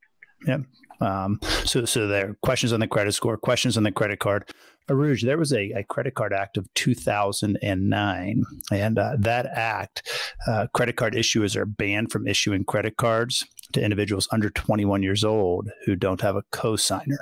Yeah. 0.47 0.59
Um, 1.01 1.41
so, 1.65 1.85
so 1.85 2.07
there 2.07 2.31
are 2.31 2.37
questions 2.43 2.73
on 2.73 2.81
the 2.81 2.87
credit 2.87 3.13
score, 3.13 3.37
questions 3.37 3.77
on 3.77 3.85
the 3.85 3.93
credit 3.93 4.19
card. 4.19 4.51
Aruj, 4.89 5.23
there 5.23 5.39
was 5.39 5.53
a, 5.53 5.71
a, 5.71 5.85
credit 5.85 6.15
card 6.15 6.33
act 6.33 6.57
of 6.57 6.67
2009, 6.75 8.45
and 8.73 8.99
uh, 8.99 9.17
that 9.21 9.47
act, 9.47 10.11
uh, 10.49 10.67
credit 10.75 10.97
card 10.97 11.15
issuers 11.15 11.55
are 11.55 11.65
banned 11.65 12.11
from 12.11 12.27
issuing 12.27 12.65
credit 12.65 12.97
cards 12.97 13.47
to 13.73 13.83
individuals 13.83 14.29
under 14.33 14.51
21 14.51 15.03
years 15.03 15.25
old 15.25 15.71
who 15.85 15.97
don't 15.97 16.21
have 16.21 16.37
a 16.37 16.43
cosigner. 16.53 17.19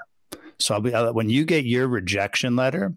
So 0.59 0.75
I'll 0.75 0.81
be, 0.81 0.95
I'll, 0.95 1.12
when 1.14 1.31
you 1.31 1.45
get 1.45 1.64
your 1.64 1.87
rejection 1.88 2.57
letter, 2.57 2.95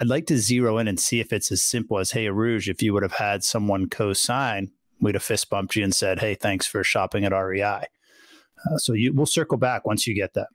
I'd 0.00 0.06
like 0.06 0.26
to 0.26 0.36
zero 0.38 0.78
in 0.78 0.86
and 0.86 1.00
see 1.00 1.20
if 1.20 1.32
it's 1.32 1.50
as 1.50 1.62
simple 1.62 1.98
as, 1.98 2.10
hey, 2.10 2.26
Aruj, 2.26 2.68
if 2.68 2.82
you 2.82 2.92
would 2.92 3.02
have 3.02 3.12
had 3.12 3.42
someone 3.42 3.88
co-sign, 3.88 4.70
we'd 5.00 5.14
have 5.14 5.22
fist 5.22 5.48
bumped 5.48 5.76
you 5.76 5.84
and 5.84 5.94
said, 5.94 6.20
hey, 6.20 6.34
thanks 6.34 6.66
for 6.66 6.84
shopping 6.84 7.24
at 7.24 7.32
REI. 7.32 7.62
Uh, 7.62 8.76
so 8.76 8.92
you, 8.92 9.12
we'll 9.12 9.26
circle 9.26 9.58
back 9.58 9.86
once 9.86 10.06
you 10.06 10.14
get 10.14 10.34
that. 10.34 10.48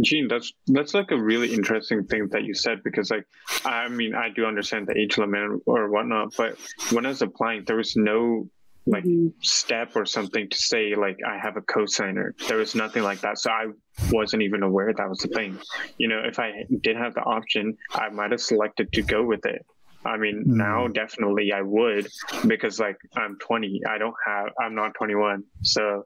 Gene, 0.00 0.26
that's 0.26 0.54
that's 0.68 0.94
like 0.94 1.10
a 1.10 1.20
really 1.20 1.52
interesting 1.52 2.04
thing 2.06 2.28
that 2.28 2.44
you 2.44 2.54
said 2.54 2.82
because 2.82 3.10
like 3.10 3.26
I 3.66 3.88
mean 3.88 4.14
I 4.14 4.30
do 4.30 4.46
understand 4.46 4.86
the 4.86 4.96
age 4.96 5.18
limit 5.18 5.60
or 5.66 5.90
whatnot, 5.90 6.34
but 6.34 6.56
when 6.92 7.04
I 7.04 7.10
was 7.10 7.20
applying, 7.20 7.64
there 7.64 7.76
was 7.76 7.94
no 7.94 8.48
like 8.86 9.04
mm-hmm. 9.04 9.28
step 9.40 9.94
or 9.94 10.04
something 10.04 10.48
to 10.48 10.56
say 10.56 10.94
like 10.94 11.18
I 11.26 11.38
have 11.38 11.56
a 11.56 11.62
cosigner. 11.62 12.32
There 12.48 12.56
was 12.56 12.74
nothing 12.74 13.02
like 13.02 13.20
that, 13.20 13.38
so 13.38 13.50
I 13.50 13.66
wasn't 14.10 14.42
even 14.42 14.62
aware 14.62 14.92
that 14.92 15.08
was 15.08 15.18
the 15.18 15.28
thing. 15.28 15.58
You 15.98 16.08
know, 16.08 16.22
if 16.24 16.38
I 16.38 16.64
did 16.80 16.96
have 16.96 17.14
the 17.14 17.22
option, 17.22 17.76
I 17.92 18.08
might 18.08 18.32
have 18.32 18.40
selected 18.40 18.92
to 18.92 19.02
go 19.02 19.22
with 19.22 19.46
it. 19.46 19.64
I 20.04 20.16
mean, 20.16 20.42
mm-hmm. 20.42 20.56
now 20.56 20.88
definitely 20.88 21.52
I 21.52 21.62
would 21.62 22.08
because 22.46 22.80
like 22.80 22.96
I'm 23.16 23.38
20. 23.38 23.82
I 23.88 23.98
don't 23.98 24.16
have. 24.26 24.48
I'm 24.60 24.74
not 24.74 24.94
21, 24.94 25.44
so 25.62 26.04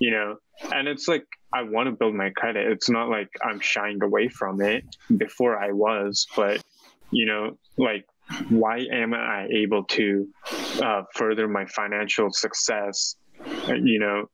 you 0.00 0.10
know 0.10 0.36
and 0.74 0.88
it's 0.88 1.06
like 1.06 1.24
i 1.54 1.62
want 1.62 1.86
to 1.86 1.92
build 1.92 2.14
my 2.14 2.30
credit 2.30 2.66
it's 2.66 2.90
not 2.90 3.08
like 3.08 3.28
i'm 3.44 3.60
shying 3.60 4.02
away 4.02 4.28
from 4.28 4.60
it 4.60 4.84
before 5.16 5.56
i 5.56 5.70
was 5.70 6.26
but 6.34 6.60
you 7.12 7.26
know 7.26 7.56
like 7.76 8.04
why 8.48 8.78
am 8.92 9.14
i 9.14 9.46
able 9.50 9.84
to 9.84 10.28
uh, 10.82 11.02
further 11.14 11.48
my 11.48 11.64
financial 11.66 12.30
success 12.30 13.16
you 13.68 13.98
know 13.98 14.28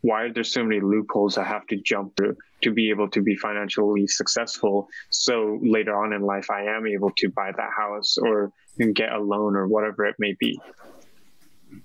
why 0.00 0.22
are 0.22 0.32
there 0.32 0.44
so 0.44 0.62
many 0.64 0.80
loopholes 0.80 1.36
i 1.36 1.44
have 1.44 1.66
to 1.66 1.76
jump 1.76 2.16
through 2.16 2.36
to 2.62 2.70
be 2.70 2.90
able 2.90 3.08
to 3.08 3.22
be 3.22 3.36
financially 3.36 4.06
successful 4.06 4.88
so 5.10 5.58
later 5.62 5.94
on 5.96 6.12
in 6.12 6.22
life 6.22 6.50
i 6.50 6.62
am 6.62 6.86
able 6.86 7.10
to 7.16 7.28
buy 7.30 7.50
that 7.56 7.70
house 7.76 8.16
or 8.18 8.52
get 8.94 9.12
a 9.12 9.18
loan 9.18 9.56
or 9.56 9.66
whatever 9.66 10.06
it 10.06 10.14
may 10.18 10.34
be 10.38 10.58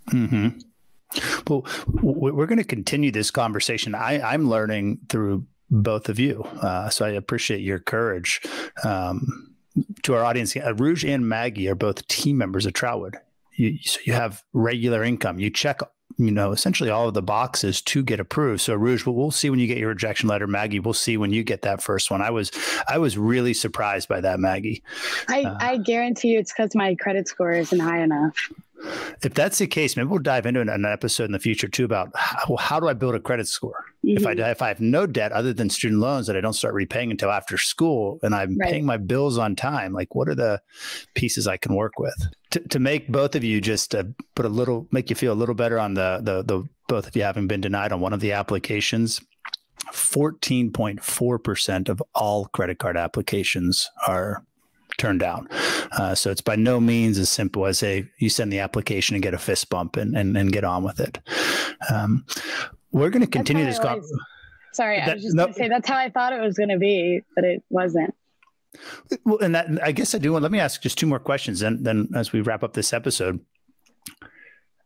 mm-hmm. 0.09 0.49
Well, 1.47 1.65
we're 2.01 2.45
going 2.45 2.57
to 2.57 2.63
continue 2.63 3.11
this 3.11 3.31
conversation. 3.31 3.95
I, 3.95 4.33
am 4.33 4.49
learning 4.49 4.99
through 5.07 5.45
both 5.69 6.09
of 6.09 6.19
you, 6.19 6.43
uh, 6.61 6.89
so 6.89 7.05
I 7.05 7.09
appreciate 7.09 7.61
your 7.61 7.79
courage. 7.79 8.41
Um, 8.83 9.54
to 10.03 10.13
our 10.13 10.23
audience, 10.23 10.55
Rouge 10.55 11.03
and 11.05 11.27
Maggie 11.27 11.67
are 11.67 11.75
both 11.75 12.07
team 12.07 12.37
members 12.37 12.65
of 12.65 12.73
Troutwood. 12.73 13.15
You, 13.55 13.77
so 13.83 13.99
you 14.03 14.13
have 14.13 14.43
regular 14.53 15.03
income. 15.03 15.39
You 15.39 15.49
check, 15.49 15.79
you 16.17 16.31
know, 16.31 16.51
essentially 16.51 16.89
all 16.89 17.07
of 17.07 17.13
the 17.13 17.21
boxes 17.21 17.81
to 17.83 18.03
get 18.03 18.19
approved. 18.19 18.61
So 18.61 18.73
Rouge, 18.73 19.05
we'll 19.05 19.31
see 19.31 19.49
when 19.49 19.59
you 19.59 19.67
get 19.67 19.77
your 19.77 19.89
rejection 19.89 20.27
letter. 20.29 20.47
Maggie, 20.47 20.79
we'll 20.79 20.93
see 20.93 21.17
when 21.17 21.31
you 21.31 21.43
get 21.43 21.61
that 21.61 21.81
first 21.81 22.11
one. 22.11 22.21
I 22.21 22.31
was, 22.31 22.51
I 22.87 22.97
was 22.97 23.17
really 23.17 23.53
surprised 23.53 24.09
by 24.09 24.21
that, 24.21 24.39
Maggie. 24.39 24.83
I, 25.29 25.43
uh, 25.43 25.57
I 25.59 25.77
guarantee 25.77 26.29
you, 26.29 26.39
it's 26.39 26.53
because 26.53 26.75
my 26.75 26.95
credit 26.95 27.27
score 27.27 27.53
isn't 27.53 27.79
high 27.79 28.01
enough. 28.01 28.51
If 29.23 29.33
that's 29.33 29.57
the 29.57 29.67
case, 29.67 29.95
maybe 29.95 30.07
we'll 30.07 30.19
dive 30.19 30.45
into 30.45 30.61
an 30.61 30.85
episode 30.85 31.25
in 31.25 31.31
the 31.31 31.39
future 31.39 31.67
too 31.67 31.85
about 31.85 32.11
how, 32.15 32.55
how 32.57 32.79
do 32.79 32.87
I 32.87 32.93
build 32.93 33.15
a 33.15 33.19
credit 33.19 33.47
score? 33.47 33.85
Mm-hmm. 34.05 34.17
If 34.17 34.27
I 34.27 34.31
if 34.51 34.61
I 34.61 34.67
have 34.67 34.81
no 34.81 35.07
debt 35.07 35.31
other 35.31 35.53
than 35.53 35.69
student 35.69 36.01
loans 36.01 36.27
that 36.27 36.35
I 36.35 36.41
don't 36.41 36.53
start 36.53 36.73
repaying 36.73 37.11
until 37.11 37.31
after 37.31 37.57
school, 37.57 38.19
and 38.21 38.35
I'm 38.35 38.57
right. 38.57 38.69
paying 38.69 38.85
my 38.85 38.97
bills 38.97 39.37
on 39.37 39.55
time, 39.55 39.93
like 39.93 40.13
what 40.13 40.29
are 40.29 40.35
the 40.35 40.61
pieces 41.15 41.47
I 41.47 41.57
can 41.57 41.75
work 41.75 41.93
with 41.97 42.15
to, 42.55 42.59
to 42.69 42.79
make 42.79 43.09
both 43.09 43.35
of 43.35 43.43
you 43.43 43.59
just 43.59 43.93
uh, 43.93 44.03
put 44.33 44.45
a 44.45 44.49
little 44.49 44.87
make 44.91 45.09
you 45.09 45.15
feel 45.15 45.33
a 45.33 45.35
little 45.35 45.55
better 45.55 45.77
on 45.77 45.93
the 45.93 46.19
the 46.21 46.43
the 46.43 46.63
both 46.87 47.07
of 47.07 47.15
you 47.15 47.23
having 47.23 47.47
been 47.47 47.61
denied 47.61 47.91
on 47.91 47.99
one 47.99 48.13
of 48.13 48.19
the 48.19 48.31
applications. 48.31 49.21
14.4% 49.91 51.89
of 51.89 52.01
all 52.15 52.45
credit 52.45 52.79
card 52.79 52.97
applications 52.97 53.89
are 54.07 54.43
turned 54.97 55.19
down. 55.19 55.47
Uh, 55.91 56.15
so 56.15 56.31
it's 56.31 56.41
by 56.41 56.55
no 56.55 56.79
means 56.79 57.17
as 57.17 57.29
simple 57.29 57.65
as 57.65 57.83
a 57.83 58.07
you 58.17 58.29
send 58.29 58.51
the 58.51 58.59
application 58.59 59.15
and 59.15 59.23
get 59.23 59.33
a 59.33 59.37
fist 59.37 59.69
bump 59.69 59.97
and 59.97 60.15
and, 60.15 60.37
and 60.37 60.51
get 60.51 60.63
on 60.63 60.83
with 60.83 60.99
it. 60.99 61.19
Um, 61.91 62.25
we're 62.91 63.09
going 63.09 63.21
to 63.21 63.27
continue 63.27 63.65
this. 63.65 63.79
Always, 63.79 64.11
sorry, 64.73 64.97
that, 64.97 65.09
I 65.09 65.13
was 65.15 65.23
just 65.23 65.35
no, 65.35 65.43
going 65.43 65.53
to 65.53 65.59
say 65.59 65.67
that's 65.67 65.87
how 65.87 65.97
I 65.97 66.09
thought 66.09 66.33
it 66.33 66.41
was 66.41 66.57
going 66.57 66.69
to 66.69 66.77
be, 66.77 67.21
but 67.35 67.43
it 67.43 67.63
wasn't. 67.69 68.13
Well, 69.23 69.39
and 69.39 69.55
that 69.55 69.67
I 69.83 69.91
guess 69.91 70.15
I 70.15 70.17
do. 70.17 70.31
Want, 70.31 70.43
let 70.43 70.51
me 70.51 70.59
ask 70.59 70.81
just 70.81 70.97
two 70.97 71.07
more 71.07 71.19
questions, 71.19 71.61
and 71.61 71.85
then 71.85 72.09
as 72.15 72.31
we 72.31 72.41
wrap 72.41 72.63
up 72.63 72.73
this 72.73 72.93
episode. 72.93 73.39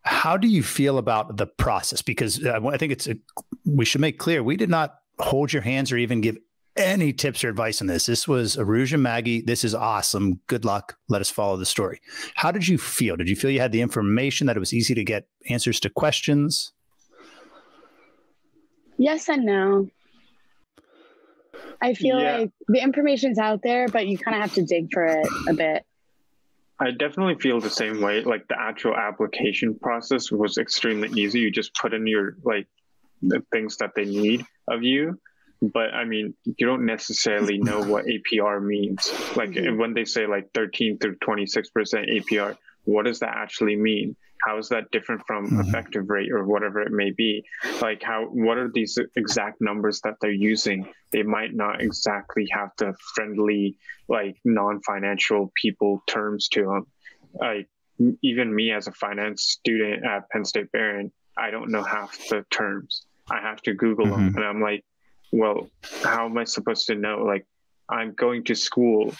How 0.04 0.38
do 0.38 0.48
you 0.48 0.64
feel 0.64 0.98
about 0.98 1.36
the 1.36 1.46
process? 1.46 2.02
Because 2.02 2.44
uh, 2.44 2.60
I 2.66 2.78
think 2.78 2.94
it's 2.94 3.06
a, 3.06 3.18
we 3.66 3.84
should 3.84 4.00
make 4.00 4.18
clear 4.18 4.42
we 4.42 4.56
did 4.56 4.70
not 4.70 4.96
hold 5.20 5.52
your 5.52 5.62
hands 5.62 5.92
or 5.92 5.98
even 5.98 6.22
give 6.22 6.38
any 6.80 7.14
tips 7.14 7.44
or 7.44 7.50
advice 7.50 7.82
on 7.82 7.88
this. 7.88 8.06
This 8.06 8.28
was 8.28 8.56
Aruj 8.56 8.94
and 8.94 9.04
Maggie. 9.04 9.42
This 9.42 9.64
is 9.64 9.76
awesome. 9.76 10.40
Good 10.48 10.66
luck. 10.66 10.98
Let 11.10 11.22
us 11.22 11.30
follow 11.30 11.58
the 11.58 11.66
story. 11.66 12.00
How 12.36 12.52
did 12.52 12.68
you 12.68 12.78
feel? 12.78 13.16
Did 13.16 13.30
you 13.30 13.36
feel 13.36 13.52
you 13.52 13.60
had 13.60 13.72
the 13.72 13.82
information 13.82 14.48
that 14.48 14.56
it 14.56 14.60
was 14.60 14.74
easy 14.74 14.96
to 14.96 15.04
get 15.04 15.28
answers 15.50 15.80
to 15.82 15.90
questions? 15.90 16.74
Yes 18.98 19.30
and 19.30 19.46
no. 19.46 19.90
I 21.82 21.94
feel 21.94 22.20
yeah. 22.20 22.38
like 22.38 22.52
the 22.68 22.82
information's 22.82 23.40
out 23.40 23.62
there, 23.64 23.88
but 23.88 24.08
you 24.08 24.18
kind 24.18 24.36
of 24.36 24.42
have 24.42 24.54
to 24.56 24.64
dig 24.64 24.92
for 24.92 25.06
it 25.06 25.28
a 25.48 25.54
bit. 25.54 25.86
I 26.80 26.92
definitely 26.92 27.36
feel 27.36 27.60
the 27.60 27.70
same 27.70 28.02
way. 28.02 28.22
Like 28.24 28.48
the 28.48 28.60
actual 28.60 28.96
application 28.96 29.78
process 29.78 30.32
was 30.32 30.58
extremely 30.58 31.10
easy. 31.22 31.40
You 31.40 31.52
just 31.52 31.74
put 31.76 31.94
in 31.94 32.08
your 32.08 32.38
like 32.44 32.68
the 33.22 33.44
things 33.52 33.78
that 33.78 33.92
they 33.96 34.06
need 34.06 34.46
of 34.70 34.82
you 34.84 35.20
but 35.62 35.94
I 35.94 36.06
mean, 36.06 36.34
you 36.46 36.66
don't 36.66 36.86
necessarily 36.86 37.58
know 37.58 37.82
what 37.84 38.06
APR 38.06 38.64
means. 38.64 39.12
Like 39.36 39.52
mm-hmm. 39.52 39.78
when 39.78 39.94
they 39.94 40.06
say 40.06 40.26
like 40.26 40.50
13 40.54 41.00
through 41.00 41.18
26% 41.18 41.66
APR, 41.76 42.58
what 42.86 43.06
does 43.06 43.20
that 43.20 43.36
actually 43.36 43.76
mean? 43.76 44.16
How 44.46 44.58
is 44.58 44.70
that 44.70 44.90
different 44.92 45.22
from 45.28 45.48
mm-hmm. 45.48 45.60
effective 45.62 46.10
rate 46.10 46.32
or 46.32 46.46
whatever 46.46 46.82
it 46.82 46.94
may 46.94 47.12
be? 47.12 47.44
Like 47.82 48.02
how, 48.02 48.24
what 48.26 48.58
are 48.58 48.72
these 48.74 48.98
exact 49.18 49.60
numbers 49.60 50.00
that 50.06 50.16
they're 50.22 50.32
using? 50.32 50.88
They 51.12 51.24
might 51.24 51.54
not 51.54 51.82
exactly 51.82 52.48
have 52.52 52.70
the 52.78 52.96
friendly, 53.14 53.78
like 54.08 54.38
non-financial 54.46 55.52
people 55.62 56.02
terms 56.08 56.48
to 56.50 56.62
them. 56.62 56.88
Like 57.34 57.68
even 58.22 58.56
me 58.56 58.72
as 58.72 58.88
a 58.88 58.94
finance 58.94 59.44
student 59.44 60.06
at 60.06 60.30
Penn 60.30 60.46
State 60.46 60.72
Behrend, 60.72 61.12
I 61.38 61.52
don't 61.52 61.70
know 61.70 61.84
half 61.84 62.18
the 62.30 62.46
terms. 62.50 63.06
I 63.30 63.42
have 63.42 63.62
to 63.64 63.74
Google 63.74 64.06
mm-hmm. 64.06 64.26
them. 64.26 64.36
And 64.38 64.46
I'm 64.46 64.62
like, 64.62 64.86
well, 65.32 65.70
how 66.04 66.26
am 66.26 66.38
I 66.38 66.44
supposed 66.44 66.88
to 66.88 66.96
know? 66.96 67.24
Like, 67.24 67.46
I'm 67.90 68.14
going 68.14 68.44
to 68.46 68.56
school, 68.56 69.14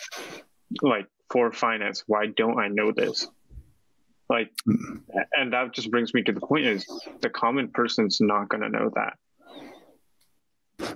like 0.82 1.08
for 1.32 1.52
finance. 1.52 2.04
Why 2.08 2.28
don't 2.28 2.60
I 2.60 2.68
know 2.68 2.92
this? 2.92 3.28
Like, 4.30 4.52
mm-hmm. 4.68 4.98
and 5.34 5.54
that 5.54 5.74
just 5.74 5.90
brings 5.90 6.14
me 6.14 6.22
to 6.24 6.32
the 6.32 6.40
point: 6.40 6.66
is 6.66 6.86
the 7.22 7.30
common 7.30 7.70
person's 7.70 8.20
not 8.22 8.50
going 8.50 8.62
to 8.62 8.70
know 8.70 8.92
that. 8.96 9.18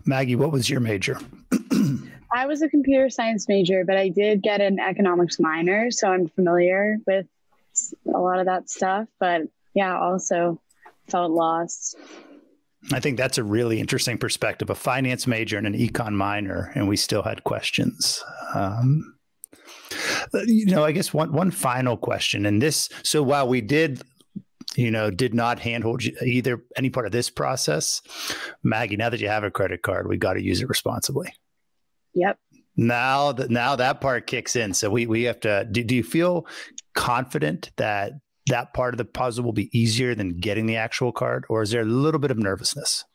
Maggie, 0.06 0.36
what 0.36 0.52
was 0.52 0.70
your 0.70 0.80
major? 0.80 1.18
I 2.34 2.46
was 2.46 2.62
a 2.62 2.70
computer 2.70 3.10
science 3.10 3.48
major, 3.48 3.84
but 3.86 3.98
I 3.98 4.10
did 4.10 4.42
get 4.42 4.62
an 4.62 4.80
economics 4.80 5.40
minor, 5.40 5.92
so 5.92 6.10
I'm 6.10 6.28
familiar 6.28 6.98
with 7.06 7.28
a 8.08 8.20
lot 8.20 8.40
of 8.40 8.46
that 8.46 8.70
stuff. 8.70 9.08
But 9.20 9.44
yeah, 9.74 9.98
also 9.98 10.60
felt 11.08 11.32
lost. 11.32 11.96
I 12.92 13.00
think 13.00 13.18
that's 13.18 13.38
a 13.38 13.44
really 13.44 13.80
interesting 13.80 14.18
perspective. 14.18 14.70
A 14.70 14.76
finance 14.76 15.26
major 15.26 15.58
and 15.58 15.68
an 15.68 15.74
econ 15.74 16.14
minor, 16.14 16.72
and 16.76 16.88
we 16.88 16.98
still 16.98 17.22
had 17.22 17.44
questions. 17.44 18.24
Um, 18.54 19.16
you 20.46 20.66
know, 20.66 20.84
I 20.84 20.92
guess 20.92 21.14
one 21.14 21.32
one 21.32 21.52
final 21.52 21.96
question, 21.96 22.46
and 22.46 22.62
this. 22.62 22.90
So 23.04 23.24
while 23.24 23.48
we 23.48 23.62
did, 23.62 24.02
you 24.76 24.92
know, 24.92 25.12
did 25.12 25.34
not 25.34 25.60
handhold 25.60 26.04
either 26.04 26.62
any 26.76 26.90
part 26.90 27.06
of 27.06 27.12
this 27.12 27.30
process, 27.30 28.02
Maggie. 28.64 28.98
Now 28.98 29.10
that 29.10 29.22
you 29.22 29.30
have 29.30 29.44
a 29.44 29.52
credit 29.52 29.82
card, 29.82 30.08
we 30.08 30.18
got 30.18 30.34
to 30.34 30.44
use 30.44 30.62
it 30.62 30.68
responsibly. 30.68 31.34
Yep. 32.16 32.38
Now 32.76 33.32
that 33.34 33.50
now 33.50 33.76
that 33.76 34.02
part 34.02 34.28
kicks 34.28 34.56
in, 34.56 34.74
so 34.74 34.90
we 34.90 35.06
we 35.06 35.24
have 35.24 35.40
to. 35.42 35.66
Do, 35.72 35.84
do 35.84 35.96
you 35.96 36.04
feel 36.04 36.48
confident 36.96 37.72
that 37.78 38.14
that 38.48 38.74
part 38.74 38.94
of 38.94 38.98
the 38.98 39.06
puzzle 39.06 39.44
will 39.44 39.54
be 39.54 39.70
easier 39.78 40.16
than 40.16 40.40
getting 40.40 40.66
the 40.66 40.76
actual 40.76 41.12
card, 41.12 41.46
or 41.50 41.62
is 41.62 41.72
there 41.72 41.82
a 41.82 41.86
little 41.86 42.20
bit 42.20 42.32
of 42.32 42.38
nervousness? 42.38 43.06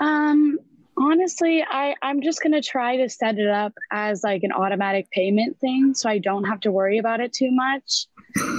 Um, 0.00 0.58
honestly, 0.98 1.64
I 1.66 1.94
I'm 2.02 2.20
just 2.22 2.42
gonna 2.42 2.62
try 2.62 2.96
to 2.96 3.08
set 3.08 3.38
it 3.38 3.48
up 3.48 3.72
as 3.90 4.22
like 4.24 4.42
an 4.42 4.52
automatic 4.52 5.10
payment 5.10 5.58
thing, 5.60 5.94
so 5.94 6.08
I 6.08 6.18
don't 6.18 6.44
have 6.44 6.60
to 6.60 6.72
worry 6.72 6.98
about 6.98 7.20
it 7.20 7.32
too 7.32 7.50
much. 7.50 8.06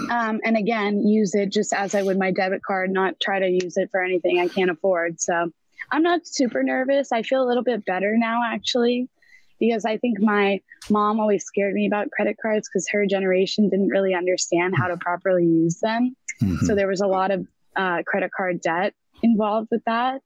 Um, 0.10 0.42
and 0.44 0.58
again, 0.58 1.08
use 1.08 1.34
it 1.34 1.50
just 1.50 1.74
as 1.74 1.96
I 1.96 2.02
would 2.02 2.20
my 2.20 2.32
debit 2.32 2.62
card, 2.64 2.92
not 2.92 3.20
try 3.22 3.40
to 3.40 3.48
use 3.48 3.78
it 3.78 3.90
for 3.92 4.04
anything 4.04 4.40
I 4.40 4.48
can't 4.48 4.70
afford. 4.70 5.22
So 5.22 5.52
I'm 5.92 6.04
not 6.04 6.28
super 6.28 6.64
nervous. 6.64 7.12
I 7.12 7.22
feel 7.24 7.44
a 7.44 7.48
little 7.48 7.64
bit 7.64 7.86
better 7.86 8.18
now, 8.18 8.42
actually 8.46 9.10
because 9.62 9.86
I 9.86 9.98
think 9.98 10.20
my 10.20 10.60
mom 10.90 11.20
always 11.20 11.46
scared 11.46 11.76
me 11.76 11.86
about 11.86 12.10
credit 12.10 12.36
cards 12.42 12.68
because 12.68 12.90
her 12.90 13.06
generation 13.06 13.70
didn't 13.70 13.90
really 13.90 14.16
understand 14.16 14.74
how 14.76 14.88
to 14.88 14.98
properly 14.98 15.46
use 15.46 15.80
them. 15.80 16.18
Mm-hmm. 16.42 16.66
So 16.66 16.74
there 16.74 16.88
was 16.88 17.00
a 17.00 17.08
lot 17.08 17.30
of 17.30 17.48
uh, 17.76 18.02
credit 18.06 18.32
card 18.36 18.60
debt 18.60 18.96
involved 19.22 19.68
with 19.70 19.84
that. 19.86 20.22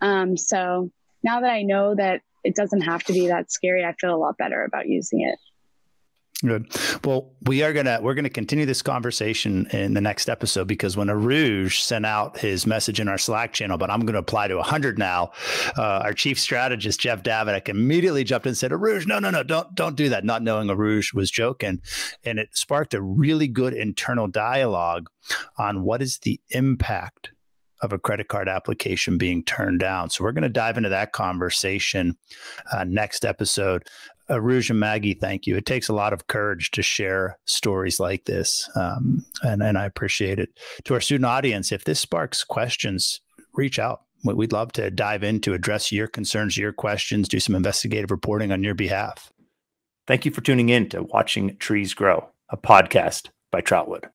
Um, 0.00 0.38
so 0.38 0.90
now 1.22 1.42
that 1.42 1.50
I 1.50 1.60
know 1.60 1.94
that 1.94 2.22
it 2.42 2.56
doesn't 2.56 2.80
have 2.80 3.04
to 3.04 3.12
be 3.12 3.26
that 3.28 3.52
scary, 3.52 3.84
I 3.84 3.92
feel 3.92 4.14
a 4.14 4.16
lot 4.16 4.38
better 4.38 4.64
about 4.64 4.88
using 4.88 5.20
it. 5.20 5.38
Good. 6.42 6.74
Well, 7.04 7.34
we 7.42 7.62
are 7.62 7.74
gonna 7.74 7.98
we're 8.00 8.14
gonna 8.14 8.30
continue 8.30 8.64
this 8.64 8.80
conversation 8.80 9.66
in 9.72 9.92
the 9.92 10.00
next 10.00 10.30
episode 10.30 10.66
because 10.68 10.96
when 10.96 11.08
Aruj 11.08 11.82
sent 11.82 12.06
out 12.06 12.38
his 12.38 12.66
message 12.66 12.98
in 12.98 13.08
our 13.08 13.18
Slack 13.18 13.52
channel, 13.52 13.76
but 13.76 13.90
I'm 13.90 14.00
gonna 14.06 14.20
apply 14.20 14.48
to 14.48 14.62
hundred 14.62 14.98
now. 14.98 15.32
Uh, 15.76 16.00
our 16.02 16.14
chief 16.14 16.40
strategist 16.40 16.98
Jeff 16.98 17.22
Davidic 17.22 17.68
immediately 17.68 18.24
jumped 18.24 18.46
in 18.46 18.50
and 18.50 18.56
said, 18.56 18.70
"Aruj, 18.70 19.06
no, 19.06 19.18
no, 19.18 19.28
no, 19.28 19.42
don't 19.42 19.74
don't 19.74 19.96
do 19.96 20.08
that." 20.08 20.24
Not 20.24 20.42
knowing 20.42 20.68
Aruj 20.68 21.12
was 21.12 21.30
joking, 21.30 21.82
and 22.24 22.38
it 22.38 22.56
sparked 22.56 22.94
a 22.94 23.02
really 23.02 23.46
good 23.46 23.74
internal 23.74 24.26
dialogue 24.26 25.10
on 25.58 25.82
what 25.82 26.00
is 26.00 26.20
the 26.20 26.40
impact 26.50 27.32
of 27.82 27.92
a 27.92 27.98
credit 27.98 28.28
card 28.28 28.48
application 28.48 29.18
being 29.18 29.42
turned 29.44 29.80
down. 29.80 30.10
So 30.10 30.24
we're 30.24 30.32
going 30.32 30.42
to 30.42 30.48
dive 30.48 30.76
into 30.76 30.90
that 30.90 31.12
conversation 31.12 32.16
uh, 32.72 32.84
next 32.84 33.24
episode. 33.24 33.84
Aruj 34.30 34.70
and 34.70 34.80
Maggie, 34.80 35.14
thank 35.14 35.46
you. 35.46 35.56
It 35.56 35.66
takes 35.66 35.88
a 35.88 35.94
lot 35.94 36.12
of 36.12 36.28
courage 36.28 36.70
to 36.72 36.82
share 36.82 37.38
stories 37.46 37.98
like 37.98 38.24
this, 38.24 38.68
um, 38.76 39.24
and 39.42 39.62
and 39.62 39.76
I 39.76 39.84
appreciate 39.84 40.38
it. 40.38 40.50
To 40.84 40.94
our 40.94 41.00
student 41.00 41.26
audience, 41.26 41.72
if 41.72 41.84
this 41.84 42.00
sparks 42.00 42.44
questions, 42.44 43.20
reach 43.54 43.78
out. 43.78 44.02
We'd 44.22 44.52
love 44.52 44.72
to 44.72 44.90
dive 44.90 45.24
in 45.24 45.40
to 45.40 45.54
address 45.54 45.90
your 45.90 46.06
concerns, 46.06 46.56
your 46.56 46.72
questions, 46.72 47.28
do 47.28 47.40
some 47.40 47.54
investigative 47.54 48.10
reporting 48.10 48.52
on 48.52 48.62
your 48.62 48.74
behalf. 48.74 49.32
Thank 50.06 50.24
you 50.24 50.30
for 50.30 50.42
tuning 50.42 50.68
in 50.68 50.88
to 50.90 51.04
Watching 51.04 51.56
Trees 51.56 51.94
Grow, 51.94 52.28
a 52.50 52.56
podcast 52.56 53.28
by 53.50 53.62
Troutwood. 53.62 54.04